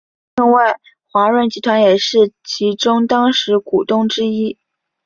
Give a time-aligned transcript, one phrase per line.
[0.37, 0.79] 另外
[1.11, 4.57] 华润集团也是其中当时股东之一。